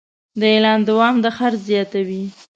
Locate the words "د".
0.39-0.41, 1.23-1.25